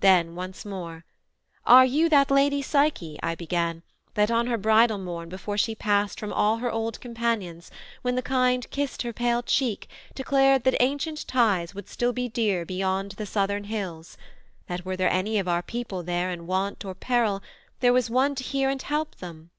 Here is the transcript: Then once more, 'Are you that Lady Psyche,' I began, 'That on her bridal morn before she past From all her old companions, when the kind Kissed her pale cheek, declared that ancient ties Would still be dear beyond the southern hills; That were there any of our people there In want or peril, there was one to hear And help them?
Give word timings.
Then 0.00 0.36
once 0.36 0.64
more, 0.64 1.04
'Are 1.66 1.84
you 1.84 2.08
that 2.08 2.30
Lady 2.30 2.62
Psyche,' 2.62 3.18
I 3.22 3.34
began, 3.34 3.82
'That 4.14 4.30
on 4.30 4.46
her 4.46 4.56
bridal 4.56 4.96
morn 4.96 5.28
before 5.28 5.58
she 5.58 5.74
past 5.74 6.18
From 6.18 6.32
all 6.32 6.56
her 6.56 6.70
old 6.72 6.98
companions, 7.02 7.70
when 8.00 8.14
the 8.14 8.22
kind 8.22 8.66
Kissed 8.70 9.02
her 9.02 9.12
pale 9.12 9.42
cheek, 9.42 9.86
declared 10.14 10.64
that 10.64 10.80
ancient 10.80 11.28
ties 11.28 11.74
Would 11.74 11.90
still 11.90 12.14
be 12.14 12.26
dear 12.26 12.64
beyond 12.64 13.10
the 13.18 13.26
southern 13.26 13.64
hills; 13.64 14.16
That 14.66 14.86
were 14.86 14.96
there 14.96 15.12
any 15.12 15.38
of 15.38 15.46
our 15.46 15.60
people 15.62 16.02
there 16.02 16.30
In 16.30 16.46
want 16.46 16.82
or 16.86 16.94
peril, 16.94 17.42
there 17.80 17.92
was 17.92 18.08
one 18.08 18.34
to 18.36 18.42
hear 18.42 18.70
And 18.70 18.80
help 18.80 19.16
them? 19.16 19.50